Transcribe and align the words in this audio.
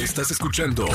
Estás 0.00 0.30
escuchando 0.30 0.86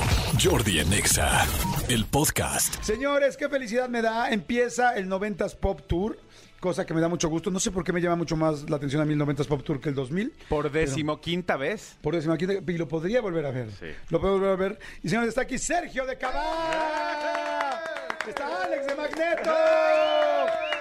Jordi 0.43 0.79
en 0.79 0.91
Exa, 0.91 1.45
el 1.89 2.05
podcast. 2.05 2.81
Señores, 2.81 3.37
qué 3.37 3.47
felicidad 3.47 3.87
me 3.87 4.01
da. 4.01 4.31
Empieza 4.31 4.95
el 4.95 5.07
90s 5.07 5.55
Pop 5.55 5.81
Tour, 5.85 6.17
cosa 6.59 6.87
que 6.87 6.95
me 6.95 7.01
da 7.01 7.07
mucho 7.07 7.29
gusto. 7.29 7.51
No 7.51 7.59
sé 7.59 7.69
por 7.69 7.83
qué 7.83 7.93
me 7.93 8.01
llama 8.01 8.15
mucho 8.15 8.35
más 8.35 8.67
la 8.67 8.77
atención 8.77 9.03
a 9.03 9.05
mí 9.05 9.13
el 9.13 9.19
90s 9.19 9.45
Pop 9.45 9.63
Tour 9.63 9.79
que 9.79 9.89
el 9.89 9.95
2000. 9.95 10.33
Por 10.49 10.71
decimoquinta 10.71 11.55
vez. 11.55 11.97
Por 12.01 12.15
décima 12.15 12.35
quinta, 12.35 12.55
y 12.55 12.77
lo 12.79 12.87
podría 12.87 13.21
volver 13.21 13.45
a 13.45 13.51
ver. 13.51 13.69
Sí. 13.79 13.87
Lo 14.09 14.19
puedo 14.19 14.39
volver 14.39 14.49
a 14.49 14.55
ver. 14.55 14.79
Y 15.03 15.09
señores, 15.09 15.29
está 15.29 15.41
aquí 15.41 15.59
Sergio 15.59 16.07
de 16.07 16.17
Cabal. 16.17 17.79
Está 18.27 18.63
Alex 18.63 18.87
de 18.87 18.95
Magneto. 18.95 19.53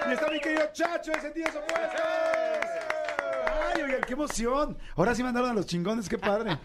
Y 0.09 0.13
está 0.13 0.31
mi 0.31 0.39
querido 0.39 0.67
Chacho 0.73 1.11
de 1.11 1.21
Sentidos 1.21 1.51
Opuestos. 1.55 2.01
Ay, 3.75 3.83
oigan, 3.83 4.01
qué 4.01 4.13
emoción. 4.13 4.77
Ahora 4.95 5.13
sí 5.13 5.21
mandaron 5.21 5.51
a 5.51 5.53
los 5.53 5.67
chingones, 5.67 6.09
qué 6.09 6.17
padre. 6.17 6.57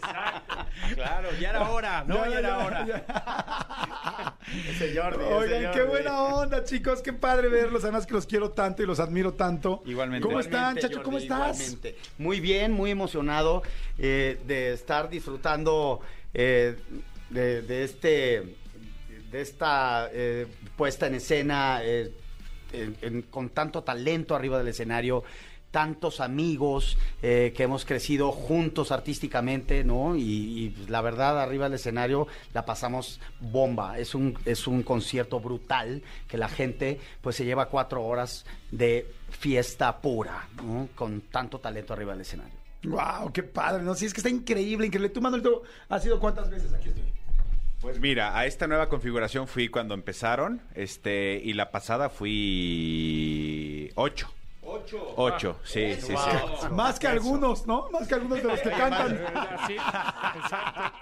Claro, 0.94 1.28
ya 1.40 1.50
era 1.50 1.70
hora, 1.70 2.04
¿no? 2.06 2.16
Ya, 2.26 2.30
Ya, 2.30 2.38
era 2.38 2.48
ya, 2.48 2.58
hora. 2.66 2.86
ya. 2.86 4.36
Ese 4.70 4.94
Jordi, 4.96 5.24
ese 5.24 5.32
Oigan, 5.34 5.72
qué 5.72 5.82
buena 5.84 6.22
onda, 6.22 6.64
chicos. 6.64 7.00
Qué 7.02 7.12
padre 7.12 7.48
verlos. 7.48 7.82
Además 7.84 8.04
que 8.06 8.14
los 8.14 8.26
quiero 8.26 8.50
tanto 8.50 8.82
y 8.82 8.86
los 8.86 9.00
admiro 9.00 9.32
tanto. 9.34 9.82
Igualmente. 9.86 10.26
¿Cómo 10.26 10.40
están, 10.40 10.76
Chacho? 10.76 11.02
¿Cómo 11.02 11.18
estás? 11.18 11.56
igualmente. 11.60 11.96
Muy 12.18 12.40
bien, 12.40 12.72
muy 12.72 12.90
emocionado 12.90 13.62
eh, 13.98 14.38
de 14.46 14.72
estar 14.72 15.08
disfrutando 15.08 16.00
eh, 16.34 16.76
de, 17.30 17.62
de 17.62 17.84
este 17.84 18.56
de 19.30 19.40
esta 19.40 20.10
eh, 20.12 20.46
puesta 20.76 21.06
en 21.06 21.14
escena 21.14 21.80
eh, 21.82 22.12
en- 22.72 22.96
en- 23.00 23.22
con 23.22 23.48
tanto 23.50 23.82
talento 23.82 24.34
arriba 24.34 24.58
del 24.58 24.68
escenario 24.68 25.24
tantos 25.72 26.20
amigos 26.20 26.96
eh, 27.22 27.52
que 27.56 27.64
hemos 27.64 27.84
crecido 27.84 28.30
juntos 28.30 28.92
artísticamente, 28.92 29.82
¿no? 29.82 30.14
Y, 30.14 30.22
y, 30.22 30.68
pues, 30.70 30.90
la 30.90 31.00
verdad, 31.00 31.40
arriba 31.40 31.64
del 31.64 31.74
escenario 31.74 32.28
la 32.54 32.64
pasamos 32.64 33.20
bomba. 33.40 33.98
Es 33.98 34.14
un, 34.14 34.38
es 34.44 34.68
un 34.68 34.84
concierto 34.84 35.40
brutal 35.40 36.02
que 36.28 36.38
la 36.38 36.48
gente 36.48 37.00
pues 37.20 37.34
se 37.34 37.44
lleva 37.44 37.66
cuatro 37.66 38.04
horas 38.04 38.46
de 38.70 39.06
fiesta 39.30 40.00
pura, 40.00 40.46
¿no? 40.56 40.88
Con 40.94 41.22
tanto 41.22 41.58
talento 41.58 41.94
arriba 41.94 42.12
del 42.12 42.20
escenario. 42.20 42.54
Wow, 42.84 43.32
qué 43.32 43.42
padre. 43.42 43.82
No, 43.82 43.94
sí, 43.94 44.06
es 44.06 44.12
que 44.14 44.20
está 44.20 44.30
increíble, 44.30 44.86
increíble. 44.86 45.08
Tú, 45.08 45.20
Manuelito, 45.20 45.62
¿has 45.88 46.04
ido 46.04 46.20
cuántas 46.20 46.50
veces? 46.50 46.72
Aquí 46.72 46.88
estoy. 46.88 47.04
Pues 47.80 47.98
mira, 47.98 48.38
a 48.38 48.46
esta 48.46 48.68
nueva 48.68 48.88
configuración 48.88 49.48
fui 49.48 49.68
cuando 49.68 49.94
empezaron, 49.94 50.62
este, 50.74 51.40
y 51.42 51.54
la 51.54 51.72
pasada 51.72 52.10
fui 52.10 53.90
ocho. 53.96 54.32
Ocho. 54.82 55.14
Ocho, 55.16 55.56
sí, 55.64 55.94
sí, 55.94 56.14
sí. 56.16 56.68
Más 56.72 56.98
que 56.98 57.06
algunos, 57.06 57.66
¿no? 57.66 57.88
Más 57.90 58.08
que 58.08 58.14
algunos 58.14 58.38
de 58.42 58.44
los 58.44 58.60
que 58.60 58.70
cantan. 58.70 59.20
Sí, 59.66 59.74
exacto. 59.74 60.92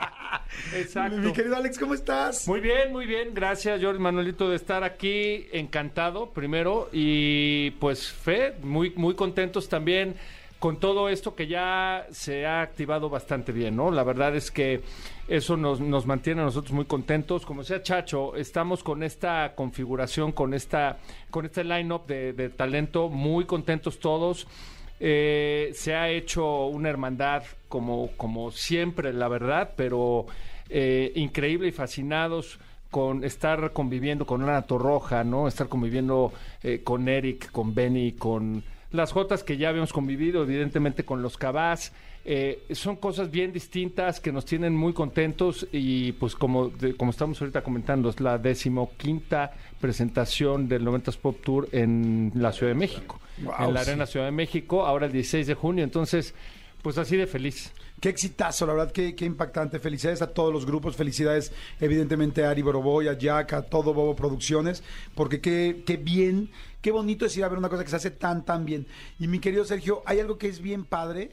Exacto. 0.75 1.17
Mi 1.17 1.33
querido 1.33 1.57
Alex, 1.57 1.79
¿cómo 1.79 1.95
estás? 1.95 2.47
Muy 2.47 2.61
bien, 2.61 2.93
muy 2.93 3.07
bien. 3.07 3.31
Gracias, 3.33 3.83
Jordi 3.83 3.99
Manuelito, 3.99 4.51
de 4.51 4.57
estar 4.57 4.85
aquí. 4.85 5.49
Encantado, 5.53 6.31
primero. 6.31 6.89
Y 6.93 7.71
pues, 7.73 8.11
Fe, 8.11 8.57
muy, 8.63 8.91
muy 8.97 9.15
contentos 9.15 9.69
también 9.69 10.17
con 10.61 10.79
todo 10.79 11.09
esto 11.09 11.35
que 11.35 11.49
ya 11.49 12.07
se 12.13 12.47
ha 12.47 12.61
activado 12.63 13.09
bastante 13.09 13.51
bien, 13.51 13.75
¿no? 13.75 13.91
La 13.91 14.05
verdad 14.05 14.37
es 14.37 14.51
que 14.51 14.83
eso 15.27 15.57
nos, 15.57 15.81
nos 15.81 16.07
mantiene 16.07 16.43
a 16.43 16.45
nosotros 16.45 16.73
muy 16.73 16.85
contentos. 16.85 17.47
Como 17.47 17.63
decía 17.63 17.83
Chacho, 17.83 18.37
estamos 18.37 18.85
con 18.85 19.03
esta 19.03 19.55
configuración, 19.55 20.33
con 20.33 20.53
esta, 20.53 20.99
con 21.31 21.47
este 21.47 21.65
line-up 21.65 22.07
de, 22.07 22.35
de 22.35 22.51
talento, 22.51 23.09
muy 23.09 23.47
contentos 23.47 23.99
todos. 23.99 24.47
Eh, 25.01 25.71
se 25.73 25.95
ha 25.95 26.11
hecho 26.11 26.67
una 26.67 26.91
hermandad 26.91 27.43
como, 27.69 28.11
como 28.19 28.51
siempre, 28.51 29.15
la 29.15 29.29
verdad, 29.29 29.73
pero 29.75 30.27
eh, 30.69 31.11
increíble 31.15 31.69
y 31.69 31.73
fascinados 31.73 32.61
con 32.91 33.25
estar 33.25 33.73
conviviendo 33.73 34.27
con 34.27 34.43
Ana 34.43 34.63
Torroja, 34.63 35.25
¿no? 35.25 35.49
Estar 35.49 35.69
conviviendo 35.69 36.33
eh, 36.63 36.83
con 36.85 37.09
Eric, 37.09 37.51
con 37.51 37.75
Benny, 37.75 38.13
con 38.13 38.63
las 38.93 39.13
Jotas 39.13 39.45
que 39.45 39.57
ya 39.57 39.69
habíamos 39.69 39.93
convivido, 39.93 40.43
evidentemente 40.43 41.05
con 41.05 41.23
los 41.23 41.37
Cabás. 41.37 41.93
Eh, 42.25 42.65
son 42.73 42.97
cosas 42.97 43.31
bien 43.31 43.51
distintas 43.53 44.21
que 44.21 44.31
nos 44.31 44.45
tienen 44.45 44.77
muy 44.77 44.93
contentos 44.93 45.67
y 45.73 46.13
pues 46.13 46.35
como, 46.35 46.69
de- 46.69 46.95
como 46.95 47.13
estamos 47.13 47.41
ahorita 47.41 47.63
comentando, 47.63 48.11
es 48.11 48.21
la 48.21 48.37
decimoquinta 48.37 49.53
presentación 49.81 50.69
del 50.69 50.85
90s 50.85 51.17
Pop 51.17 51.39
Tour 51.43 51.69
en 51.73 52.31
la 52.35 52.53
Ciudad 52.53 52.73
de 52.73 52.79
México, 52.79 53.19
Wow, 53.43 53.55
en 53.69 53.75
la 53.75 53.85
sí. 53.85 53.91
Arena 53.91 54.07
Ciudad 54.07 54.27
de 54.27 54.33
México, 54.33 54.85
ahora 54.85 55.07
el 55.07 55.13
16 55.13 55.47
de 55.47 55.55
junio, 55.55 55.83
entonces 55.85 56.35
pues 56.83 56.99
así 56.99 57.17
de 57.17 57.27
feliz. 57.27 57.73
Qué 58.01 58.09
exitazo, 58.09 58.67
la 58.67 58.73
verdad, 58.73 58.93
qué, 58.93 59.15
qué 59.15 59.27
impactante. 59.27 59.79
Felicidades 59.79 60.23
a 60.23 60.29
todos 60.33 60.53
los 60.53 60.65
grupos, 60.65 60.97
felicidades 60.97 61.53
evidentemente 61.81 62.45
a 62.45 62.51
Ari 62.51 62.63
Boroboy, 62.63 63.09
a 63.09 63.19
Jack, 63.19 63.53
a 63.53 63.63
todo 63.63 63.93
Bobo 63.93 64.17
Producciones, 64.17 64.83
porque 65.15 65.41
qué, 65.43 65.83
qué 65.85 65.97
bien, 65.99 66.51
qué 66.81 66.93
bonito 66.93 67.27
es 67.27 67.37
ir 67.37 67.45
a 67.45 67.49
ver 67.49 67.59
una 67.59 67.69
cosa 67.69 67.85
que 67.85 67.91
se 67.91 67.97
hace 67.97 68.11
tan, 68.11 68.45
tan 68.45 68.65
bien. 68.65 68.87
Y 69.19 69.29
mi 69.29 69.39
querido 69.39 69.65
Sergio, 69.67 70.03
hay 70.07 70.19
algo 70.21 70.39
que 70.39 70.49
es 70.49 70.61
bien 70.63 70.85
padre, 70.85 71.33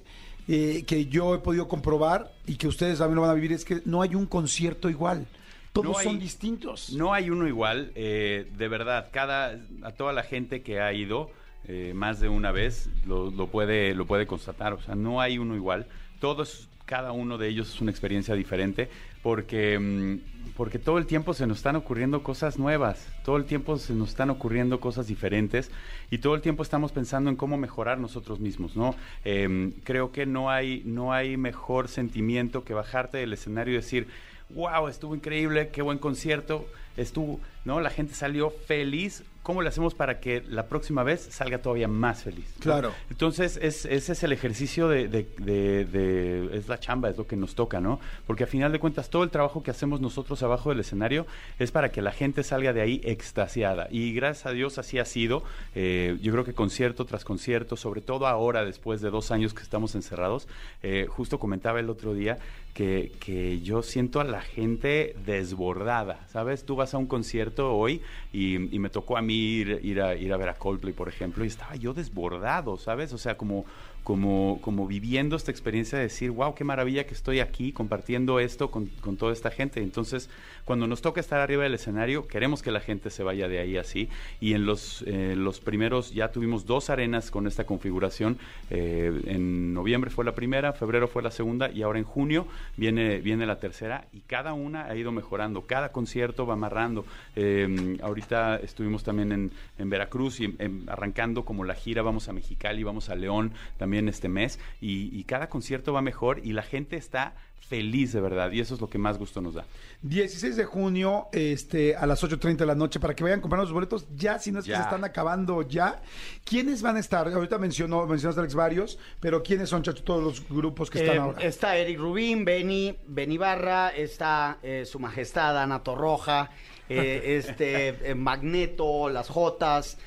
eh, 0.50 0.84
que 0.86 1.06
yo 1.06 1.36
he 1.36 1.40
podido 1.40 1.68
comprobar 1.70 2.34
y 2.46 2.56
que 2.56 2.68
ustedes 2.68 3.00
también 3.00 3.16
lo 3.16 3.22
van 3.22 3.32
a 3.32 3.36
vivir, 3.36 3.54
es 3.54 3.64
que 3.64 3.82
no 3.86 4.02
hay 4.02 4.16
un 4.16 4.26
concierto 4.26 4.90
igual. 4.90 5.26
Todos 5.72 5.88
No 5.92 5.98
hay- 6.00 6.06
son 6.06 6.20
distintos. 6.20 6.92
No 6.94 7.14
hay 7.14 7.30
uno 7.30 7.48
igual, 7.48 7.92
eh, 7.96 8.50
de 8.58 8.68
verdad, 8.68 9.08
cada, 9.14 9.58
a 9.84 9.92
toda 9.92 10.12
la 10.12 10.24
gente 10.24 10.64
que 10.64 10.82
ha 10.82 10.92
ido 10.92 11.30
eh, 11.68 11.92
más 11.94 12.20
de 12.20 12.30
una 12.30 12.52
vez 12.52 12.90
lo, 13.06 13.32
puede, 13.48 13.94
lo 13.94 14.06
puede 14.06 14.26
constatar, 14.26 14.74
o 14.74 14.82
sea, 14.82 14.96
no 14.96 15.20
hay 15.20 15.38
uno 15.38 15.56
igual, 15.56 15.86
todos, 16.20 16.70
cada 16.86 17.12
uno 17.12 17.38
de 17.38 17.50
ellos 17.50 17.74
es 17.74 17.82
una 17.82 17.92
experiencia 17.92 18.36
diferente, 18.36 18.90
porque, 19.22 19.78
mm, 19.78 20.54
porque 20.56 20.80
todo 20.80 20.98
el 20.98 21.06
tiempo 21.06 21.34
se 21.34 21.46
nos 21.46 21.58
están 21.58 21.76
ocurriendo 21.76 22.24
cosas 22.24 22.58
nuevas, 22.58 23.06
todo 23.26 23.36
el 23.36 23.44
tiempo 23.44 23.78
se 23.78 23.94
nos 23.94 24.10
están 24.10 24.30
ocurriendo 24.30 24.80
cosas 24.80 25.08
diferentes 25.08 25.70
y 26.10 26.20
todo 26.20 26.36
el 26.36 26.42
tiempo 26.42 26.64
estamos 26.64 26.94
pensando 26.94 27.30
en 27.30 27.36
cómo 27.36 27.58
mejorar 27.58 28.00
nosotros 28.00 28.40
mismos, 28.40 28.78
¿no? 28.78 28.96
Em, 29.26 29.74
creo 29.84 30.14
que 30.14 30.26
no 30.26 30.50
hay, 30.50 30.82
no 30.86 31.12
hay 31.12 31.36
mejor 31.36 31.90
sentimiento 31.90 32.64
que 32.64 32.74
bajarte 32.74 33.18
del 33.18 33.34
escenario 33.34 33.74
y 33.74 33.78
decir, 33.78 34.08
wow, 34.50 34.88
estuvo 34.88 35.14
increíble, 35.14 35.70
qué 35.70 35.82
buen 35.82 35.98
concierto, 35.98 36.66
estuvo, 36.98 37.40
¿no? 37.66 37.80
La 37.80 37.90
gente 37.90 38.14
salió 38.14 38.50
feliz. 38.50 39.24
¿Cómo 39.44 39.62
le 39.62 39.70
hacemos 39.70 39.94
para 39.96 40.20
que 40.20 40.44
la 40.50 40.66
próxima 40.68 41.04
vez 41.04 41.26
salga 41.32 41.60
todavía 41.60 41.88
más 41.88 42.22
feliz? 42.24 42.52
¿no? 42.58 42.62
Claro. 42.64 42.92
Entonces, 43.10 43.58
es, 43.62 43.86
ese 43.86 44.12
es 44.12 44.24
el 44.24 44.34
ejercicio 44.34 44.90
de, 44.90 45.08
de- 45.08 45.26
de- 45.38 45.86
de- 45.86 46.58
es 46.58 46.68
la 46.68 46.82
chamba, 46.82 47.10
es 47.10 47.16
lo 47.18 47.28
que 47.28 47.38
nos 47.38 47.56
toca, 47.56 47.80
¿no? 47.80 48.02
Porque 48.26 48.44
a 48.44 48.48
final 48.48 48.74
de 48.74 48.80
cuentas, 48.80 49.10
todo 49.10 49.24
el 49.24 49.30
trabajo 49.30 49.64
que 49.64 49.72
hacemos 49.72 50.02
nosotros 50.02 50.44
abajo 50.44 50.70
del 50.72 50.82
escenario 50.82 51.26
es 51.60 51.72
para 51.72 51.94
que 51.94 52.02
la 52.02 52.12
gente 52.12 52.44
salga 52.44 52.74
de 52.74 52.82
ahí 52.82 53.00
extasiada. 53.06 53.88
Y 53.90 54.12
gracias 54.12 54.48
a 54.48 54.52
Dios 54.52 54.80
así 54.80 55.00
ha 55.00 55.06
sido. 55.06 55.44
Eh, 55.76 56.18
yo 56.22 56.34
creo 56.34 56.44
que 56.44 56.54
concierto 56.54 57.06
tras 57.06 57.24
concierto, 57.24 57.78
sobre 57.78 58.02
todo 58.02 58.28
ahora, 58.28 58.66
después 58.66 59.00
de 59.00 59.10
dos 59.12 59.32
años 59.32 59.54
que 59.54 59.64
estamos 59.64 59.96
encerrados, 59.96 60.50
eh, 60.84 61.06
justo 61.08 61.40
comentaba 61.40 61.80
el 61.80 61.90
otro 61.90 62.14
día 62.14 62.38
que, 62.74 63.14
que 63.22 63.62
yo 63.62 63.82
siento 63.82 64.20
a 64.20 64.24
la 64.26 64.42
gente 64.42 65.16
desbordada, 65.26 66.20
¿sabes? 66.32 66.64
Tú 66.66 66.76
vas 66.76 66.87
a 66.94 66.98
un 66.98 67.08
concierto 67.08 67.76
hoy 67.76 68.02
y, 68.32 68.76
y 68.76 68.80
me 68.80 68.90
tocó 68.90 69.18
a 69.18 69.22
mí 69.22 69.36
ir, 69.36 69.80
ir 69.84 70.02
a, 70.02 70.16
ir 70.16 70.34
a 70.34 70.38
ver 70.38 70.50
a 70.50 70.54
Coldplay, 70.56 70.94
por 70.94 71.10
ejemplo, 71.10 71.44
y 71.44 71.48
estaba 71.48 71.76
yo 71.76 71.94
desbordado, 71.94 72.78
¿sabes? 72.78 73.14
O 73.14 73.18
sea, 73.18 73.38
como, 73.38 73.66
como, 74.08 74.60
como 74.62 74.88
viviendo 74.88 75.36
esta 75.36 75.52
experiencia 75.52 75.98
de 75.98 76.06
decir, 76.06 76.32
wow, 76.32 76.56
qué 76.56 76.64
maravilla 76.64 77.06
que 77.06 77.14
estoy 77.14 77.42
aquí 77.42 77.74
compartiendo 77.74 78.40
esto 78.40 78.72
con, 78.72 78.86
con 79.02 79.18
toda 79.18 79.34
esta 79.34 79.52
gente. 79.52 79.84
Entonces, 79.84 80.30
cuando 80.64 80.88
nos 80.88 81.02
toca 81.02 81.20
estar 81.20 81.42
arriba 81.42 81.64
del 81.64 81.74
escenario, 81.74 82.26
queremos 82.26 82.62
que 82.62 82.72
la 82.72 82.80
gente 82.80 83.10
se 83.10 83.22
vaya 83.24 83.50
de 83.50 83.60
ahí 83.60 83.76
así. 83.76 84.08
Y 84.40 84.54
en 84.54 84.66
los, 84.66 85.04
eh, 85.08 85.34
los 85.36 85.60
primeros, 85.60 86.14
ya 86.14 86.32
tuvimos 86.32 86.66
dos 86.66 86.90
arenas 86.90 87.32
con 87.32 87.48
esta 87.48 87.66
configuración. 87.66 88.38
Eh, 88.70 89.12
en 89.26 89.74
noviembre 89.74 90.10
fue 90.10 90.24
la 90.24 90.34
primera, 90.34 90.72
febrero 90.72 91.10
fue 91.10 91.22
la 91.22 91.32
segunda 91.32 91.70
y 91.70 91.82
ahora 91.82 92.00
en 92.00 92.06
junio 92.06 92.48
viene, 92.78 93.20
viene 93.20 93.46
la 93.46 93.60
tercera 93.60 94.08
y 94.14 94.22
cada 94.22 94.54
una 94.54 94.86
ha 94.86 94.96
ido 94.96 95.12
mejorando. 95.12 95.64
Cada 95.64 95.92
concierto 95.92 96.46
va 96.46 96.54
amarrando. 96.54 97.06
Eh, 97.36 97.98
ahorita 98.02 98.56
estuvimos 98.58 99.04
también 99.04 99.34
en, 99.34 99.52
en 99.78 99.90
Veracruz 99.90 100.40
y 100.40 100.56
em, 100.60 100.86
arrancando 100.88 101.44
como 101.44 101.66
la 101.66 101.76
gira, 101.76 102.04
vamos 102.04 102.30
a 102.30 102.34
Mexicali, 102.34 102.84
vamos 102.84 103.10
a 103.10 103.16
León 103.16 103.52
también 103.78 103.97
este 104.08 104.30
mes 104.30 104.60
y, 104.82 105.18
y 105.18 105.24
cada 105.24 105.50
concierto 105.50 105.94
va 105.94 106.02
mejor 106.02 106.40
y 106.44 106.54
la 106.54 106.64
gente 106.64 106.96
está 106.96 107.36
feliz 107.70 108.14
de 108.14 108.22
verdad 108.22 108.52
y 108.52 108.62
eso 108.62 108.76
es 108.76 108.82
lo 108.82 108.90
que 108.90 108.98
más 108.98 109.18
gusto 109.18 109.42
nos 109.42 109.56
da. 109.56 109.66
16 110.04 110.56
de 110.56 110.66
junio 110.66 111.28
este, 111.34 111.96
a 111.96 112.06
las 112.06 112.24
8.30 112.24 112.56
de 112.58 112.66
la 112.66 112.76
noche 112.76 113.00
para 113.00 113.14
que 113.14 113.24
vayan 113.24 113.42
comprando 113.42 113.64
los 113.66 113.74
boletos 113.74 114.08
ya, 114.16 114.40
si 114.40 114.52
no 114.52 114.60
es 114.60 114.66
que 114.66 114.76
se 114.76 114.82
están 114.82 115.04
acabando 115.04 115.62
ya. 115.64 116.02
¿Quiénes 116.46 116.82
van 116.82 116.96
a 116.96 117.00
estar? 117.00 117.28
Ahorita 117.28 117.58
mencionó, 117.58 118.06
mencionaste 118.06 118.40
Alex 118.40 118.56
varios, 118.56 119.00
pero 119.20 119.44
¿quiénes 119.44 119.70
son, 119.70 119.84
Chacho, 119.84 120.04
todos 120.04 120.24
los 120.24 120.48
grupos 120.48 120.90
que 120.90 121.00
están 121.00 121.16
Eh, 121.16 121.20
ahora? 121.20 121.42
Está 121.42 121.76
Eric 121.76 122.00
Rubín, 122.00 122.46
Benny, 122.46 122.96
Benny 123.08 123.38
Barra, 123.38 123.90
está 123.90 124.60
eh, 124.64 124.86
Su 124.86 125.00
Majestad 125.00 125.62
Ana 125.62 125.84
Torroja, 125.84 126.50
eh, 126.88 127.38
este, 127.38 127.90
eh, 128.12 128.16
Magneto, 128.16 129.10
Las 129.10 129.28
Jotas, 129.28 129.98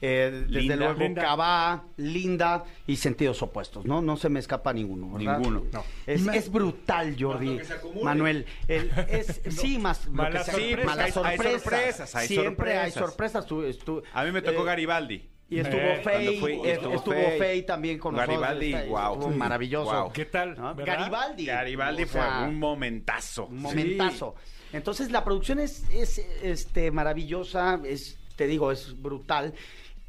eh, 0.00 0.30
desde 0.46 0.60
Linda. 0.60 0.76
luego 0.76 1.00
Linda. 1.00 1.22
Cabá, 1.22 1.84
Linda 1.96 2.64
y 2.86 2.96
Sentidos 2.96 3.42
Opuestos, 3.42 3.84
¿no? 3.84 4.00
No 4.00 4.16
se 4.16 4.28
me 4.28 4.38
escapa 4.40 4.72
ninguno, 4.72 5.10
¿verdad? 5.18 5.38
Ninguno. 5.38 5.64
No. 5.72 5.84
Es, 6.06 6.26
es 6.28 6.50
brutal, 6.50 7.16
Jordi. 7.18 7.58
Manuel, 8.02 8.46
el- 8.68 8.90
es, 9.08 9.40
sí, 9.50 9.78
más 9.78 10.08
Malas 10.08 10.46
sorpresas. 10.46 11.16
Hay- 11.16 11.38
hay 11.38 11.38
sorpresas. 11.60 12.14
hay 12.14 12.28
Siempre 12.28 12.78
hay 12.78 12.90
sorpresas. 12.90 13.46
Tú- 13.46 14.02
A 14.12 14.24
mí 14.24 14.32
me 14.32 14.42
tocó 14.42 14.62
eh, 14.62 14.66
Garibaldi. 14.66 15.28
Y 15.50 15.60
estuvo 15.60 15.80
Eh, 15.80 16.00
Fey, 16.04 16.38
fui- 16.40 16.52
eh, 16.62 16.72
estuvo 16.72 16.94
estuvo 16.94 17.14
Fey. 17.14 17.38
Fey 17.38 17.62
también 17.62 17.98
con 17.98 18.14
Garibaldi, 18.14 18.72
nosotros. 18.72 18.90
wow. 19.02 19.12
Estuvo 19.14 19.32
Sí. 19.32 19.38
maravilloso. 19.38 20.02
Wow. 20.02 20.12
¿Qué 20.12 20.24
tal? 20.26 20.54
Garibaldi. 20.76 21.46
Garibaldi 21.46 22.02
O 22.02 22.06
fue 22.06 22.20
sea, 22.20 22.40
un 22.46 22.58
momentazo. 22.58 23.46
un 23.46 23.62
momentazo. 23.62 24.34
Entonces 24.74 25.10
la 25.10 25.24
producción 25.24 25.58
es, 25.60 25.84
es, 25.90 26.18
este, 26.42 26.90
maravillosa, 26.90 27.80
es, 27.84 28.18
te 28.36 28.46
digo, 28.46 28.70
es 28.70 29.00
brutal. 29.00 29.54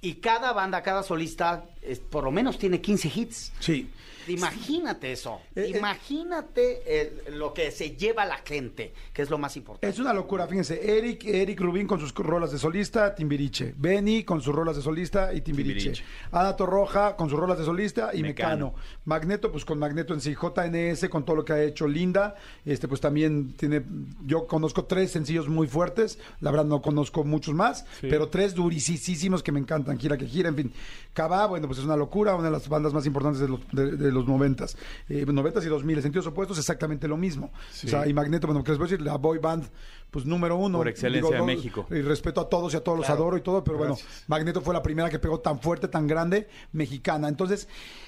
Y 0.02 0.16
cada 0.16 0.54
banda, 0.54 0.82
cada 0.82 1.04
solista, 1.04 1.66
es- 1.82 2.00
por 2.00 2.24
lo 2.24 2.32
menos 2.32 2.58
tiene 2.58 2.80
15 2.82 3.12
hits. 3.14 3.52
Sí. 3.60 3.90
Imagínate 4.34 5.12
eso. 5.12 5.40
Eh, 5.56 5.72
eh. 5.74 5.78
Imagínate 5.78 6.82
eh, 6.86 7.24
lo 7.34 7.54
que 7.54 7.72
se 7.72 7.92
lleva 7.96 8.26
la 8.26 8.38
gente, 8.38 8.94
que 9.14 9.22
es 9.22 9.30
lo 9.30 9.38
más 9.38 9.56
importante. 9.58 9.88
Es 9.88 10.00
una 10.00 10.14
locura, 10.14 10.48
fíjense. 10.48 10.98
Eric, 10.98 11.26
Eric 11.26 11.60
Rubín 11.60 11.88
con 11.88 12.00
sus 12.00 12.14
rolas 12.14 12.52
de 12.52 12.58
solista, 12.58 13.16
Timbiriche. 13.16 13.74
Benny 13.78 14.24
con 14.24 14.42
sus 14.42 14.54
rolas 14.54 14.76
de 14.76 14.82
solista 14.82 15.34
y 15.34 15.42
Timbiriche. 15.42 15.92
Timbiriche. 15.92 16.04
Ana 16.32 16.56
Torroja 16.56 17.16
con 17.16 17.30
sus 17.30 17.40
rolas 17.40 17.58
de 17.58 17.66
solista 17.66 18.12
y 18.14 18.22
Mecano. 18.22 18.68
Mecano. 18.68 18.74
Magneto, 19.06 19.52
pues 19.52 19.66
con 19.66 19.80
Magneto 19.80 20.14
en 20.14 20.22
sí. 20.22 20.36
JNS 20.36 21.10
con 21.10 21.26
todo 21.26 21.38
lo 21.38 21.46
que 21.46 21.54
ha 21.54 21.64
hecho 21.64 21.88
Linda. 21.88 22.36
Este, 22.66 22.88
pues 22.88 23.02
también 23.02 23.54
tiene. 23.54 23.84
Yo 24.26 24.48
conozco 24.48 24.86
tres 24.86 25.12
sencillos 25.12 25.48
muy 25.48 25.68
fuertes. 25.68 26.20
La 26.42 26.52
verdad 26.52 26.66
no 26.66 26.82
conozco 26.82 27.24
muchos 27.24 27.54
más, 27.56 27.86
Sí. 28.02 28.08
pero 28.10 28.30
tres 28.30 28.54
durisísimos 28.56 29.44
que 29.44 29.52
me 29.52 29.60
encantan. 29.60 30.00
Gira 30.00 30.18
que 30.18 30.26
gira, 30.28 30.50
en 30.50 30.56
fin. 30.56 30.74
Cabá, 31.14 31.48
bueno, 31.48 31.68
pues 31.68 31.80
es 31.80 31.86
una 31.86 31.98
locura, 31.98 32.36
una 32.36 32.46
de 32.46 32.52
las 32.52 32.70
bandas 32.70 32.94
más 32.94 33.06
importantes 33.06 33.42
de 33.42 33.48
los, 33.50 33.60
de, 33.72 33.98
de 33.98 34.12
los 34.12 34.19
noventas. 34.28 34.78
Eh, 35.08 35.26
noventas 35.26 35.66
y 35.66 35.68
dos 35.68 35.84
mil. 35.84 36.02
Sentidos 36.02 36.28
opuestos, 36.28 36.58
exactamente 36.58 37.08
lo 37.08 37.18
mismo. 37.18 37.52
O 37.84 37.88
sea, 37.88 38.08
y 38.08 38.14
Magneto, 38.14 38.48
bueno, 38.48 38.64
que 38.64 38.72
les 38.72 38.78
voy 38.78 38.88
a 38.88 38.90
decir, 38.92 39.06
la 39.06 39.18
boy 39.18 39.40
band, 39.40 39.66
pues 40.12 40.26
número 40.26 40.56
uno. 40.56 40.78
Por 40.80 40.88
excelencia 40.88 41.38
de 41.38 41.44
México. 41.44 41.86
Y 41.92 42.02
respeto 42.02 42.42
a 42.42 42.50
todos 42.50 42.74
y 42.74 42.78
a 42.78 42.82
todos 42.82 42.98
los 42.98 43.10
adoro 43.10 43.38
y 43.38 43.42
todo, 43.42 43.64
pero 43.64 43.78
bueno, 43.78 43.96
Magneto 44.28 44.62
fue 44.62 44.74
la 44.74 44.82
primera 44.82 45.10
que 45.10 45.20
pegó 45.20 45.40
tan 45.40 45.60
fuerte, 45.60 45.88
tan 45.88 46.08
grande, 46.08 46.48
mexicana. 46.72 47.28
Entonces, 47.28 47.68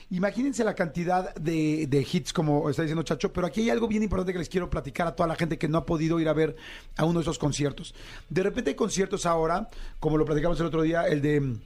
imagínense 0.09 0.63
la 0.63 0.73
cantidad 0.73 1.33
de, 1.35 1.87
de 1.87 2.07
hits, 2.11 2.33
como 2.33 2.69
está 2.69 2.81
diciendo 2.81 3.03
Chacho, 3.03 3.31
pero 3.31 3.47
aquí 3.47 3.61
hay 3.61 3.69
algo 3.69 3.87
bien 3.87 4.03
importante 4.03 4.33
que 4.33 4.39
les 4.39 4.49
quiero 4.49 4.69
platicar 4.69 5.07
a 5.07 5.15
toda 5.15 5.27
la 5.27 5.35
gente 5.35 5.57
que 5.57 5.67
no 5.67 5.77
ha 5.77 5.85
podido 5.85 6.19
ir 6.19 6.27
a 6.27 6.33
ver 6.33 6.55
a 6.97 7.05
uno 7.05 7.19
de 7.19 7.23
esos 7.23 7.37
conciertos. 7.37 7.93
De 8.29 8.43
repente 8.43 8.71
hay 8.71 8.75
conciertos 8.75 9.25
ahora, 9.25 9.69
como 9.99 10.17
lo 10.17 10.25
platicamos 10.25 10.59
el 10.59 10.65
otro 10.65 10.81
día, 10.81 11.07
el 11.07 11.21
de 11.21 11.57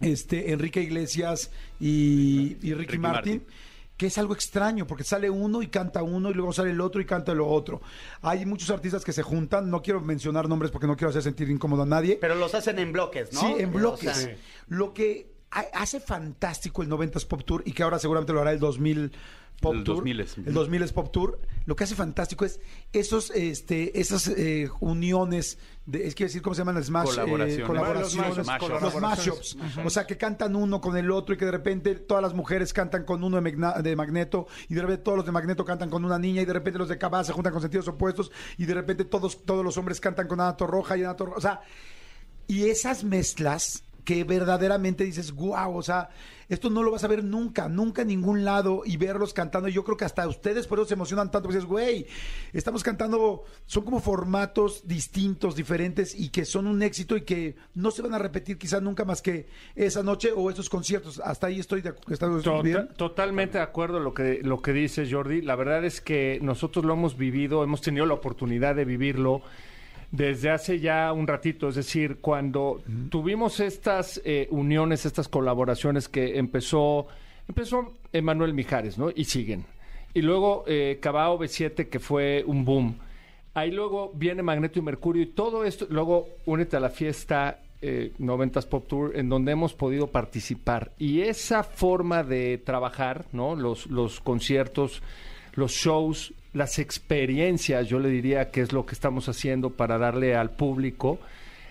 este 0.00 0.52
Enrique 0.52 0.80
Iglesias 0.80 1.50
y, 1.80 2.56
y 2.62 2.74
Ricky, 2.74 2.74
Ricky 2.74 2.98
Martin. 2.98 3.32
Martin. 3.38 3.67
Que 3.98 4.06
es 4.06 4.16
algo 4.16 4.32
extraño, 4.32 4.86
porque 4.86 5.04
sale 5.04 5.28
uno 5.28 5.60
y 5.60 5.66
canta 5.66 6.02
uno, 6.02 6.30
y 6.30 6.34
luego 6.34 6.52
sale 6.54 6.70
el 6.70 6.80
otro 6.80 7.00
y 7.02 7.04
canta 7.04 7.34
lo 7.34 7.46
otro. 7.48 7.82
Hay 8.22 8.46
muchos 8.46 8.70
artistas 8.70 9.04
que 9.04 9.12
se 9.12 9.22
juntan, 9.22 9.68
no 9.70 9.82
quiero 9.82 10.00
mencionar 10.00 10.48
nombres 10.48 10.70
porque 10.70 10.86
no 10.86 10.96
quiero 10.96 11.10
hacer 11.10 11.22
sentir 11.22 11.50
incómodo 11.50 11.82
a 11.82 11.86
nadie. 11.86 12.16
Pero 12.20 12.34
los 12.36 12.54
hacen 12.54 12.78
en 12.78 12.92
bloques, 12.92 13.32
¿no? 13.34 13.40
Sí, 13.40 13.54
en 13.58 13.68
O 13.68 13.72
bloques. 13.72 14.16
sea, 14.16 14.36
Lo 14.68 14.94
que 14.94 15.32
ha- 15.50 15.66
hace 15.74 15.98
fantástico 16.00 16.82
el 16.82 16.88
90s 16.88 17.26
Pop 17.26 17.42
Tour 17.44 17.62
y 17.66 17.72
que 17.72 17.82
ahora 17.82 17.98
seguramente 17.98 18.32
lo 18.32 18.40
hará 18.40 18.52
el 18.52 18.60
2000 18.60 19.12
Pop 19.60 19.74
El 19.74 19.84
Tour. 19.84 19.96
2000 19.96 20.20
El 20.46 20.54
2000 20.54 20.82
es 20.82 20.92
Pop 20.92 21.10
Tour. 21.12 21.40
Lo 21.66 21.74
que 21.76 21.84
hace 21.84 21.94
fantástico 21.94 22.44
es 22.44 22.60
esos, 22.92 23.30
este, 23.30 24.00
esas 24.00 24.28
eh, 24.28 24.70
uniones, 24.80 25.58
de, 25.84 26.06
es 26.06 26.14
que 26.14 26.24
decir, 26.24 26.40
¿cómo 26.42 26.54
se 26.54 26.60
llaman? 26.60 26.82
Smash, 26.82 27.08
eh, 27.18 27.62
Colaboraciones. 27.66 28.36
Los 28.36 28.46
mashups. 28.46 28.82
los 28.82 29.00
mashups. 29.00 29.56
O 29.84 29.90
sea, 29.90 30.06
que 30.06 30.16
cantan 30.16 30.54
uno 30.56 30.80
con 30.80 30.96
el 30.96 31.10
otro 31.10 31.34
y 31.34 31.38
que 31.38 31.44
de 31.44 31.50
repente 31.50 31.94
todas 31.96 32.22
las 32.22 32.34
mujeres 32.34 32.72
cantan 32.72 33.04
con 33.04 33.22
uno 33.24 33.36
de, 33.40 33.42
Magna- 33.42 33.82
de 33.82 33.96
Magneto 33.96 34.46
y 34.68 34.74
de 34.74 34.82
repente 34.82 35.02
todos 35.02 35.16
los 35.18 35.26
de 35.26 35.32
Magneto 35.32 35.64
cantan 35.64 35.90
con 35.90 36.04
una 36.04 36.18
niña 36.18 36.40
y 36.42 36.44
de 36.44 36.52
repente 36.52 36.78
los 36.78 36.88
de 36.88 36.96
Cabá 36.98 37.24
se 37.24 37.32
juntan 37.32 37.52
con 37.52 37.60
sentidos 37.60 37.88
opuestos 37.88 38.30
y 38.56 38.64
de 38.64 38.74
repente 38.74 39.04
todos, 39.04 39.44
todos 39.44 39.64
los 39.64 39.76
hombres 39.76 40.00
cantan 40.00 40.28
con 40.28 40.40
Ana 40.40 40.56
Roja 40.58 40.96
y 40.96 41.02
Ana 41.02 41.14
Roja. 41.18 41.36
O 41.36 41.40
sea, 41.40 41.60
y 42.46 42.64
esas 42.68 43.04
mezclas 43.04 43.82
que 44.08 44.24
verdaderamente 44.24 45.04
dices, 45.04 45.32
wow, 45.32 45.76
o 45.76 45.82
sea, 45.82 46.08
esto 46.48 46.70
no 46.70 46.82
lo 46.82 46.90
vas 46.90 47.04
a 47.04 47.08
ver 47.08 47.22
nunca, 47.22 47.68
nunca 47.68 48.00
en 48.00 48.08
ningún 48.08 48.42
lado 48.42 48.80
y 48.86 48.96
verlos 48.96 49.34
cantando. 49.34 49.68
Y 49.68 49.74
yo 49.74 49.84
creo 49.84 49.98
que 49.98 50.06
hasta 50.06 50.26
ustedes 50.26 50.66
por 50.66 50.78
eso 50.78 50.88
se 50.88 50.94
emocionan 50.94 51.30
tanto, 51.30 51.42
porque 51.48 51.56
dices, 51.58 51.68
güey, 51.68 52.06
estamos 52.54 52.82
cantando, 52.82 53.44
son 53.66 53.84
como 53.84 54.00
formatos 54.00 54.88
distintos, 54.88 55.54
diferentes 55.56 56.18
y 56.18 56.30
que 56.30 56.46
son 56.46 56.66
un 56.68 56.82
éxito 56.82 57.18
y 57.18 57.20
que 57.20 57.56
no 57.74 57.90
se 57.90 58.00
van 58.00 58.14
a 58.14 58.18
repetir 58.18 58.56
quizás 58.56 58.80
nunca 58.80 59.04
más 59.04 59.20
que 59.20 59.46
esa 59.76 60.02
noche 60.02 60.32
o 60.34 60.48
esos 60.48 60.70
conciertos. 60.70 61.20
Hasta 61.22 61.48
ahí 61.48 61.60
estoy 61.60 61.82
de 61.82 61.90
acu- 61.94 62.10
¿estás 62.10 62.42
Tota- 62.42 62.62
bien? 62.62 62.88
totalmente 62.96 63.58
de 63.58 63.64
acuerdo 63.64 64.00
lo 64.00 64.14
que, 64.14 64.40
lo 64.42 64.62
que 64.62 64.72
dices, 64.72 65.12
Jordi. 65.12 65.42
La 65.42 65.54
verdad 65.54 65.84
es 65.84 66.00
que 66.00 66.38
nosotros 66.40 66.82
lo 66.86 66.94
hemos 66.94 67.18
vivido, 67.18 67.62
hemos 67.62 67.82
tenido 67.82 68.06
la 68.06 68.14
oportunidad 68.14 68.74
de 68.74 68.86
vivirlo 68.86 69.42
desde 70.10 70.50
hace 70.50 70.80
ya 70.80 71.12
un 71.12 71.26
ratito. 71.26 71.68
Es 71.68 71.74
decir, 71.74 72.18
cuando 72.20 72.82
tuvimos 73.10 73.60
estas 73.60 74.20
eh, 74.24 74.48
uniones, 74.50 75.06
estas 75.06 75.28
colaboraciones 75.28 76.08
que 76.08 76.38
empezó, 76.38 77.06
empezó 77.46 77.94
Emanuel 78.12 78.54
Mijares, 78.54 78.98
¿no? 78.98 79.10
Y 79.14 79.24
siguen. 79.24 79.64
Y 80.14 80.22
luego 80.22 80.64
eh, 80.66 80.98
Cabao 81.00 81.38
B7, 81.38 81.88
que 81.88 81.98
fue 81.98 82.42
un 82.46 82.64
boom. 82.64 82.98
Ahí 83.54 83.70
luego 83.70 84.12
viene 84.14 84.42
Magneto 84.42 84.78
y 84.78 84.82
Mercurio 84.82 85.22
y 85.22 85.26
todo 85.26 85.64
esto. 85.64 85.86
Luego 85.90 86.28
únete 86.46 86.76
a 86.76 86.80
la 86.80 86.90
fiesta 86.90 87.60
eh, 87.80 88.12
90s 88.18 88.66
Pop 88.66 88.88
Tour 88.88 89.16
en 89.16 89.28
donde 89.28 89.52
hemos 89.52 89.74
podido 89.74 90.08
participar. 90.08 90.92
Y 90.98 91.22
esa 91.22 91.62
forma 91.62 92.22
de 92.22 92.58
trabajar, 92.58 93.26
¿no? 93.32 93.56
Los, 93.56 93.86
los 93.86 94.20
conciertos, 94.20 95.02
los 95.54 95.72
shows, 95.72 96.32
las 96.52 96.78
experiencias, 96.78 97.88
yo 97.88 97.98
le 97.98 98.08
diría 98.08 98.50
que 98.50 98.60
es 98.60 98.72
lo 98.72 98.86
que 98.86 98.94
estamos 98.94 99.28
haciendo 99.28 99.70
para 99.70 99.98
darle 99.98 100.34
al 100.34 100.50
público, 100.50 101.18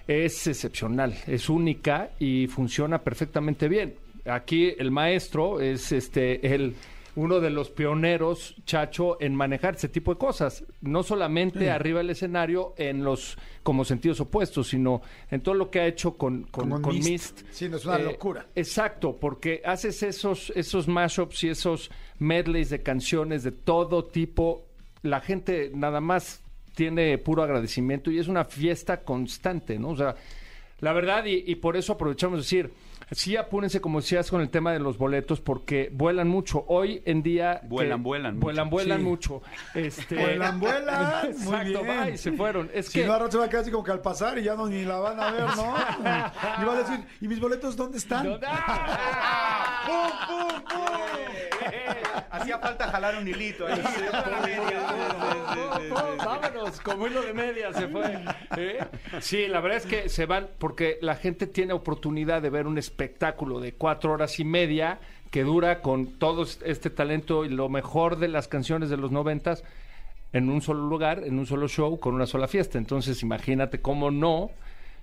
es 0.07 0.47
excepcional, 0.47 1.15
es 1.27 1.50
única 1.50 2.12
y 2.19 2.47
funciona 2.47 3.00
perfectamente 3.00 3.68
bien. 3.68 3.95
Aquí 4.25 4.74
el 4.77 4.91
maestro 4.91 5.59
es 5.62 5.91
este 5.91 6.53
el 6.53 6.75
uno 7.18 7.39
de 7.39 7.50
los 7.50 7.71
pioneros, 7.71 8.56
Chacho, 8.63 9.18
en 9.19 9.33
manejar 9.33 9.74
ese 9.74 9.89
tipo 9.89 10.13
de 10.13 10.19
cosas. 10.19 10.63
No 10.81 11.01
solamente 11.01 11.71
arriba 11.71 11.97
del 11.97 12.12
escenario 12.12 12.75
en 12.77 13.03
los 13.03 13.39
como 13.63 13.83
sentidos 13.85 14.19
opuestos, 14.19 14.68
sino 14.68 15.01
en 15.31 15.41
todo 15.41 15.56
lo 15.56 15.71
que 15.71 15.79
ha 15.79 15.88
hecho 15.88 16.15
con, 16.15 16.44
con, 16.44 16.69
Con 16.69 16.81
con 16.83 16.94
Mist. 16.94 17.09
Mist. 17.09 17.41
Sí, 17.50 17.69
no, 17.69 17.77
es 17.77 17.85
una 17.85 17.97
locura. 17.97 18.45
Exacto, 18.53 19.18
porque 19.19 19.63
haces 19.65 20.03
esos, 20.03 20.51
esos 20.56 20.88
mashups 20.88 21.44
y 21.44 21.50
esos 21.50 21.89
medleys 22.19 22.69
de 22.69 22.83
canciones 22.83 23.41
de 23.41 23.51
todo 23.51 24.05
tipo. 24.05 24.66
La 25.04 25.20
gente 25.22 25.72
nada 25.74 26.01
más 26.01 26.42
tiene 26.75 27.18
puro 27.18 27.44
agradecimiento 27.44 28.12
y 28.12 28.20
es 28.20 28.27
una 28.27 28.46
fiesta 28.46 29.01
constante, 29.01 29.80
¿no? 29.80 29.89
O 29.89 29.96
sea, 29.98 30.16
la 30.80 30.94
verdad, 30.94 31.25
y, 31.25 31.44
y 31.48 31.56
por 31.56 31.75
eso 31.75 31.94
aprovechamos 31.94 32.38
de 32.38 32.42
decir, 32.44 32.72
sí 33.12 33.36
apúrense, 33.36 33.82
como 33.82 34.00
decías, 34.00 34.30
con 34.30 34.42
el 34.42 34.50
tema 34.50 34.72
de 34.74 34.80
los 34.80 34.98
boletos, 35.00 35.42
porque 35.42 35.89
vuelan 35.92 36.27
mucho. 36.27 36.66
Hoy 36.68 37.01
en 37.06 37.24
día... 37.24 37.62
que- 37.62 37.68
Vuelan, 37.68 38.04
vuelan 38.04 38.39
Vuelan, 38.39 38.66
mucho. 38.68 38.72
vuelan 38.75 38.98
Sí. 39.00 39.04
mucho. 39.04 39.42
Este, 39.74 40.16
Vuelan, 40.22 40.60
vuelan. 40.60 41.22
Muy 41.24 41.32
Exacto, 41.56 41.84
bien. 41.84 41.88
va, 42.00 42.10
y 42.12 42.18
se 42.20 42.32
fueron. 42.34 42.70
Es 42.74 42.88
Si 42.89 43.00
que... 43.00 43.08
no, 43.08 43.18
rato 43.18 43.32
se 43.32 43.38
va 43.39 43.46
a 43.46 43.50
quedar 43.50 43.62
así 43.63 43.72
como 43.72 43.84
que 43.84 43.92
al 43.92 44.01
pasar 44.01 44.38
y 44.38 44.44
ya 44.44 44.56
no 44.56 44.68
ni 44.68 44.84
la 44.84 44.98
van 45.00 45.20
a 45.20 45.32
ver, 45.32 45.46
¿no? 45.56 45.75
Y 46.62 46.66
va 46.66 46.74
a 46.74 46.77
decir, 46.77 47.00
¿y 47.22 47.27
mis 47.27 47.39
boletos 47.39 47.75
dónde 47.75 47.98
están? 47.98 48.27
Hacía 52.31 52.59
falta 52.59 52.88
jalar 52.89 53.17
un 53.17 53.27
hilito 53.27 53.67
ahí. 53.67 53.81
Vámonos, 56.17 56.81
como 56.81 57.07
hilo 57.07 57.21
de 57.21 57.33
media 57.33 57.74
se 57.74 57.88
fue. 57.88 58.19
¿eh? 58.57 58.86
Sí, 59.19 59.47
la 59.47 59.62
verdad 59.62 59.77
es 59.77 59.86
que 59.86 60.09
se 60.09 60.25
van 60.25 60.47
porque 60.57 60.97
la 61.01 61.15
gente 61.15 61.47
tiene 61.47 61.74
oportunidad 61.74 62.41
de 62.41 62.50
ver 62.50 62.67
un 62.67 62.77
espectáculo 62.77 63.59
de 63.59 63.74
cuatro 63.74 64.13
horas 64.13 64.39
y 64.39 64.45
media 64.45 65.00
que 65.31 65.43
dura 65.43 65.81
con 65.81 66.17
todo 66.17 66.45
este 66.63 66.89
talento 66.89 67.45
y 67.45 67.50
lo 67.50 67.69
mejor 67.69 68.17
de 68.17 68.27
las 68.27 68.47
canciones 68.47 68.89
de 68.89 68.97
los 68.97 69.12
noventas 69.12 69.63
en 70.33 70.50
un 70.50 70.62
solo 70.62 70.88
lugar, 70.88 71.24
en 71.24 71.39
un 71.39 71.45
solo 71.45 71.67
show, 71.67 72.00
con 72.00 72.13
una 72.13 72.25
sola 72.25 72.47
fiesta. 72.47 72.77
Entonces, 72.77 73.24
imagínate 73.24 73.81
cómo 73.81 74.12
no 74.12 74.51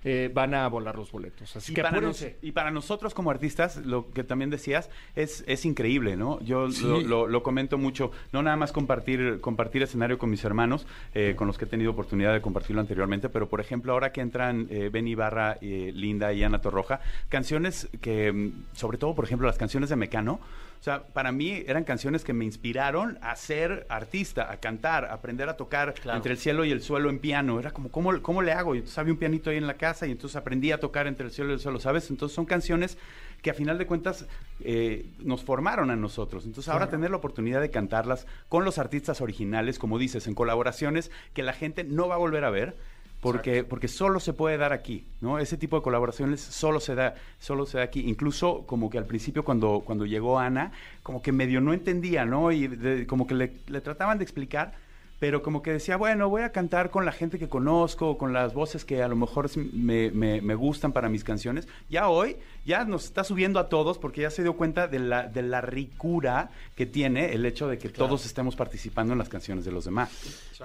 eh, 0.05 0.31
van 0.33 0.53
a 0.53 0.65
volar 0.69 0.95
los 0.95 1.11
boletos. 1.11 1.53
Así 1.55 1.71
Y 1.71 1.75
que 1.75 1.81
para, 1.81 1.99
nos- 1.99 2.25
y 2.41 2.51
para 2.53 2.71
nosotros 2.71 3.13
como 3.13 3.31
artistas, 3.31 3.77
lo 3.77 4.11
que 4.11 4.23
también 4.23 4.49
decías, 4.51 4.89
es, 5.15 5.43
es 5.47 5.65
increíble, 5.65 6.15
¿no? 6.15 6.39
Yo 6.41 6.67
lo, 6.67 7.01
lo- 7.01 7.27
lo 7.27 7.43
comento 7.43 7.77
mucho, 7.77 8.11
no 8.31 8.41
nada 8.43 8.55
más 8.55 8.71
compartir, 8.71 9.39
compartir 9.41 9.81
escenario 9.83 10.17
con 10.17 10.29
mis 10.29 10.43
hermanos, 10.45 10.85
eh, 11.13 11.33
con 11.35 11.47
los 11.47 11.57
que 11.57 11.65
he 11.65 11.67
tenido 11.67 11.91
oportunidad 11.91 12.33
de 12.33 12.41
compartirlo 12.41 12.79
anteriormente, 12.81 13.27
pero 13.29 13.49
por 13.49 13.59
ejemplo, 13.59 13.91
ahora 13.93 14.11
que 14.11 14.21
entran 14.21 14.67
eh, 14.69 14.89
Ben 14.93 15.07
Ibarra, 15.07 15.57
eh, 15.59 15.91
Linda 15.93 16.31
y 16.31 16.43
Ana 16.43 16.61
Torroja, 16.61 16.99
canciones 17.29 17.89
que, 17.99 18.31
mm, 18.31 18.51
sobre 18.75 18.97
todo, 18.99 19.15
por 19.15 19.25
ejemplo, 19.25 19.47
las 19.47 19.57
canciones 19.57 19.89
de 19.89 19.95
Mecano, 19.95 20.39
sea, 20.85 21.03
para 21.07 21.31
mí 21.31 21.63
eran 21.67 21.83
canciones 21.83 22.23
que 22.23 22.33
me 22.33 22.45
inspiraron 22.45 23.17
a 23.21 23.35
ser 23.35 23.85
artista, 23.89 24.51
a 24.51 24.57
cantar, 24.59 25.05
a 25.05 25.13
aprender 25.13 25.49
a 25.49 25.57
tocar 25.57 25.93
Claro. 25.95 26.17
entre 26.17 26.31
el 26.31 26.37
cielo 26.37 26.63
y 26.63 26.71
el 26.71 26.81
suelo 26.81 27.09
en 27.09 27.19
piano. 27.19 27.59
Era 27.59 27.71
como, 27.71 27.89
¿cómo, 27.89 28.21
cómo 28.21 28.41
le 28.41 28.51
hago? 28.51 28.75
Y 28.75 28.79
entonces 28.79 28.97
había 28.97 29.13
un 29.13 29.19
pianito 29.19 29.49
ahí 29.49 29.57
en 29.57 29.67
la 29.67 29.75
casa 29.75 30.05
y 30.07 30.11
entonces 30.11 30.35
aprendí 30.35 30.71
a 30.71 30.79
tocar 30.79 31.07
entre 31.07 31.25
el 31.25 31.31
cielo 31.31 31.51
y 31.51 31.53
el 31.53 31.59
suelo, 31.59 31.79
¿sabes? 31.79 32.09
Entonces 32.09 32.35
son 32.35 32.45
canciones 32.45 32.97
que 33.41 33.49
a 33.51 33.53
final 33.53 33.77
de 33.77 33.85
cuentas 33.85 34.25
eh, 34.61 35.09
nos 35.19 35.43
formaron 35.43 35.91
a 35.91 35.95
nosotros. 35.95 36.45
Entonces 36.45 36.71
ahora 36.71 36.89
tener 36.89 37.11
la 37.11 37.17
oportunidad 37.17 37.61
de 37.61 37.69
cantarlas 37.69 38.25
con 38.49 38.65
los 38.65 38.77
artistas 38.77 39.21
originales, 39.21 39.77
como 39.79 39.99
dices, 39.99 40.27
en 40.27 40.33
colaboraciones 40.35 41.11
que 41.33 41.43
la 41.43 41.53
gente 41.53 41.83
no 41.83 42.07
va 42.07 42.15
a 42.15 42.19
volver 42.19 42.43
a 42.45 42.49
ver. 42.49 42.75
Porque, 43.31 43.63
porque 43.63 43.87
solo 43.87 44.19
se 44.19 44.33
puede 44.33 44.57
dar 44.57 44.71
aquí, 44.73 45.05
¿no? 45.21 45.39
Ese 45.39 45.57
tipo 45.57 45.75
de 45.75 45.81
colaboraciones 45.81 46.41
solo 46.41 46.79
se 46.79 46.95
da, 46.95 47.15
solo 47.39 47.65
se 47.65 47.77
da 47.79 47.83
aquí. 47.83 48.01
Incluso 48.07 48.63
como 48.65 48.89
que 48.89 48.97
al 48.97 49.05
principio 49.05 49.43
cuando, 49.43 49.81
cuando 49.85 50.05
llegó 50.05 50.39
Ana, 50.39 50.71
como 51.03 51.21
que 51.21 51.31
medio 51.31 51.61
no 51.61 51.73
entendía, 51.73 52.25
¿no? 52.25 52.51
Y 52.51 52.67
de- 52.67 53.07
como 53.07 53.27
que 53.27 53.35
le, 53.35 53.53
le 53.67 53.81
trataban 53.81 54.17
de 54.17 54.23
explicar, 54.23 54.73
pero 55.19 55.41
como 55.41 55.61
que 55.61 55.71
decía, 55.71 55.97
bueno, 55.97 56.29
voy 56.29 56.41
a 56.41 56.51
cantar 56.51 56.91
con 56.91 57.05
la 57.05 57.11
gente 57.11 57.39
que 57.39 57.47
conozco, 57.47 58.17
con 58.17 58.33
las 58.33 58.53
voces 58.53 58.83
que 58.85 59.01
a 59.01 59.07
lo 59.07 59.15
mejor 59.15 59.49
me- 59.73 60.11
me 60.41 60.55
gustan 60.55 60.91
para 60.91 61.07
mis 61.09 61.23
canciones. 61.23 61.67
Ya 61.89 62.09
hoy, 62.09 62.35
ya 62.65 62.83
nos 62.83 63.05
está 63.05 63.23
subiendo 63.23 63.59
a 63.59 63.69
todos 63.69 63.97
porque 63.97 64.21
ya 64.21 64.29
se 64.29 64.43
dio 64.43 64.53
cuenta 64.57 64.87
de 64.87 64.99
la, 64.99 65.27
de 65.27 65.41
la 65.41 65.61
ricura 65.61 66.49
que 66.75 66.85
tiene 66.85 67.33
el 67.33 67.45
hecho 67.45 67.67
de 67.67 67.77
que 67.77 67.89
todos 67.89 68.25
estemos 68.25 68.55
participando 68.55 69.13
en 69.13 69.19
las 69.19 69.29
canciones 69.29 69.63
de 69.65 69.71
los 69.71 69.85
demás. 69.85 70.09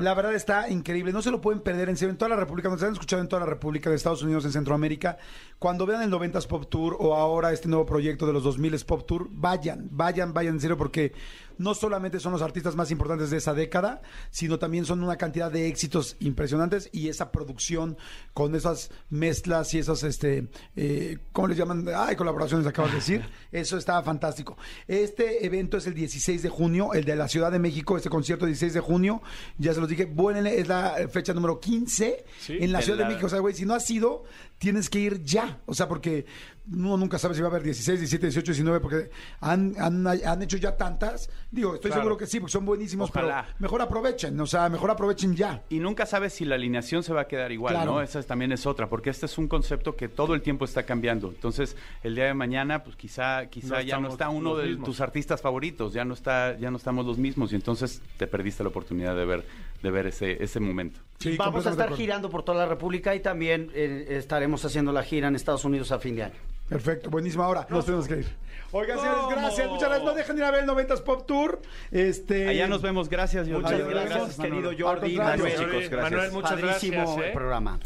La 0.00 0.14
verdad 0.14 0.34
está 0.34 0.68
increíble, 0.68 1.12
no 1.12 1.22
se 1.22 1.30
lo 1.30 1.40
pueden 1.40 1.60
perder 1.60 1.88
en 1.88 1.96
serio, 1.96 2.10
en 2.10 2.18
toda 2.18 2.28
la 2.30 2.36
República, 2.36 2.68
nos 2.68 2.82
han 2.82 2.92
escuchado 2.92 3.22
en 3.22 3.28
toda 3.28 3.40
la 3.40 3.46
República 3.46 3.90
de 3.90 3.96
Estados 3.96 4.22
Unidos, 4.22 4.44
en 4.44 4.52
Centroamérica, 4.52 5.18
cuando 5.58 5.86
vean 5.86 6.02
el 6.02 6.10
90s 6.10 6.46
Pop 6.46 6.66
Tour 6.68 6.96
o 6.98 7.14
ahora 7.14 7.52
este 7.52 7.68
nuevo 7.68 7.86
proyecto 7.86 8.26
de 8.26 8.32
los 8.32 8.44
2000s 8.44 8.84
Pop 8.84 9.06
Tour, 9.06 9.28
vayan, 9.30 9.88
vayan, 9.90 10.32
vayan 10.32 10.54
en 10.54 10.60
serio, 10.60 10.76
porque 10.78 11.12
no 11.60 11.74
solamente 11.74 12.20
son 12.20 12.32
los 12.32 12.40
artistas 12.40 12.74
más 12.74 12.90
importantes 12.90 13.28
de 13.28 13.36
esa 13.36 13.52
década, 13.52 14.00
sino 14.30 14.58
también 14.58 14.86
son 14.86 15.02
una 15.02 15.16
cantidad 15.16 15.52
de 15.52 15.68
éxitos 15.68 16.16
impresionantes 16.18 16.88
y 16.90 17.08
esa 17.08 17.30
producción 17.30 17.98
con 18.32 18.54
esas 18.54 18.90
mezclas 19.10 19.74
y 19.74 19.78
esas, 19.78 20.02
este, 20.02 20.48
eh, 20.74 21.18
¿cómo 21.32 21.48
les 21.48 21.58
llaman? 21.58 21.86
Ay, 21.94 22.16
colaboraciones, 22.16 22.66
acabas 22.66 22.92
de 22.92 22.96
decir. 22.96 23.28
Eso 23.52 23.76
está 23.76 24.02
fantástico. 24.02 24.56
Este 24.88 25.44
evento 25.44 25.76
es 25.76 25.86
el 25.86 25.92
16 25.92 26.42
de 26.42 26.48
junio, 26.48 26.94
el 26.94 27.04
de 27.04 27.14
la 27.14 27.28
Ciudad 27.28 27.52
de 27.52 27.58
México, 27.58 27.98
este 27.98 28.08
concierto 28.08 28.46
16 28.46 28.72
de 28.72 28.80
junio, 28.80 29.20
ya 29.58 29.74
se 29.74 29.80
los 29.80 29.88
dije, 29.88 30.06
bueno, 30.06 30.48
es 30.48 30.66
la 30.66 30.96
fecha 31.10 31.34
número 31.34 31.60
15 31.60 32.24
Sí, 32.40 32.56
en 32.58 32.72
la 32.72 32.80
Ciudad 32.80 33.00
de 33.00 33.04
México. 33.04 33.26
O 33.26 33.28
sea, 33.28 33.40
güey, 33.40 33.54
si 33.54 33.66
no 33.66 33.74
has 33.74 33.90
ido, 33.90 34.24
tienes 34.58 34.88
que 34.88 34.98
ir 34.98 35.22
ya. 35.24 35.60
O 35.66 35.74
sea, 35.74 35.88
porque 35.88 36.24
uno 36.72 36.96
nunca 36.96 37.18
sabe 37.18 37.34
si 37.34 37.40
va 37.40 37.48
a 37.48 37.50
haber 37.50 37.62
16, 37.62 37.98
17, 37.98 38.26
18, 38.26 38.52
19, 38.52 38.80
porque 38.80 39.10
han, 39.40 39.74
han, 39.78 40.06
han 40.06 40.42
hecho 40.42 40.56
ya 40.56 40.76
tantas. 40.76 41.28
Digo, 41.50 41.74
estoy 41.74 41.90
Claro. 41.90 42.02
seguro 42.02 42.16
que 42.16 42.26
sí, 42.26 42.38
porque 42.40 42.52
son 42.52 42.64
buenísimos, 42.64 43.10
Ojalá. 43.10 43.44
pero 43.46 43.56
mejor 43.58 43.82
aprovechen, 43.82 44.38
o 44.40 44.46
sea, 44.46 44.68
mejor 44.68 44.90
aprovechen 44.90 45.34
ya. 45.34 45.62
Y 45.68 45.78
nunca 45.80 46.06
sabes 46.06 46.32
si 46.32 46.44
la 46.44 46.54
alineación 46.54 47.02
se 47.02 47.12
va 47.12 47.22
a 47.22 47.26
quedar 47.28 47.50
igual, 47.52 47.74
Claro. 47.74 47.92
¿no? 47.94 48.00
Esa 48.02 48.20
es- 48.20 48.26
también 48.26 48.52
es 48.52 48.66
otra, 48.66 48.88
porque 48.88 49.10
este 49.10 49.26
es 49.26 49.36
un 49.38 49.48
concepto 49.48 49.96
que 49.96 50.08
todo 50.08 50.34
el 50.34 50.42
tiempo 50.42 50.64
está 50.64 50.84
cambiando. 50.84 51.28
Entonces, 51.28 51.76
el 52.02 52.14
día 52.14 52.24
de 52.26 52.34
mañana, 52.34 52.84
pues 52.84 52.96
quizá, 52.96 53.46
quizá 53.46 53.76
No 53.76 53.80
ya 53.82 53.98
no 53.98 54.08
está 54.08 54.28
uno 54.28 54.56
de 54.56 54.66
mismos. 54.68 54.86
tus 54.86 55.00
artistas 55.00 55.40
favoritos, 55.40 55.92
ya 55.92 56.04
no 56.04 56.14
está, 56.14 56.56
ya 56.58 56.70
no 56.70 56.76
estamos 56.76 57.04
los 57.04 57.18
mismos, 57.18 57.52
y 57.52 57.56
entonces 57.56 58.00
te 58.16 58.26
perdiste 58.26 58.62
la 58.62 58.68
oportunidad 58.68 59.16
de 59.16 59.24
ver, 59.24 59.44
de 59.82 59.90
ver 59.90 60.06
ese, 60.06 60.42
ese 60.42 60.60
momento. 60.60 61.00
Sí, 61.18 61.36
Vamos 61.36 61.66
a 61.66 61.70
estar 61.70 61.92
girando 61.94 62.30
por 62.30 62.44
toda 62.44 62.58
la 62.58 62.66
República 62.66 63.14
y 63.14 63.20
también 63.20 63.70
eh, 63.74 64.06
estaremos 64.10 64.64
haciendo 64.64 64.92
la 64.92 65.02
gira 65.02 65.28
en 65.28 65.34
Estados 65.36 65.64
Unidos 65.64 65.90
a 65.92 65.98
fin 65.98 66.16
de 66.16 66.22
año. 66.24 66.34
Perfecto, 66.70 67.10
buenísima 67.10 67.46
hora. 67.48 67.66
Nos 67.68 67.84
tenemos 67.84 68.08
que 68.08 68.20
ir. 68.20 68.26
Oigan, 68.72 68.98
señores, 68.98 69.22
gracias. 69.28 69.68
Muchas 69.68 69.88
gracias. 69.88 70.04
No 70.06 70.14
dejen 70.14 70.36
de 70.36 70.42
ir 70.42 70.46
a 70.46 70.50
ver 70.52 70.62
el 70.62 70.70
90s 70.70 71.02
Pop 71.02 71.26
Tour. 71.26 71.60
Este... 71.90 72.48
Allá 72.48 72.68
nos 72.68 72.80
vemos, 72.80 73.08
gracias. 73.08 73.48
Jordi. 73.48 73.62
Muchas 73.64 73.88
gracias, 73.88 74.10
gracias, 74.16 74.36
querido. 74.36 74.70
Jordi, 74.78 75.18
Al 75.18 75.36
contrario. 75.36 75.44
Manuel. 75.44 75.90
Manuel, 75.90 76.00
Manuel, 76.02 76.32
muchas 76.32 76.50
Padrísimo 76.52 76.96
gracias. 76.96 77.18
¿eh? 77.18 77.26
el 77.26 77.32
programa. 77.32 77.80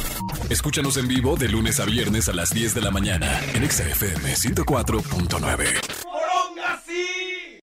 Escúchanos 0.51 0.99
en 0.99 1.09
vivo 1.09 1.37
de 1.37 1.49
lunes 1.49 1.81
a 1.81 1.87
viernes 1.87 2.29
a 2.29 2.35
las 2.35 2.51
10 2.51 2.75
de 2.75 2.81
la 2.83 2.91
mañana 2.91 3.41
en 3.55 3.65
Exa 3.65 3.85
FM 3.89 4.35
104.9. 4.35 6.04